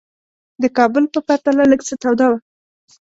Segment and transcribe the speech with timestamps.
[0.61, 2.37] د کابل په پرتله لږ څه توده وه.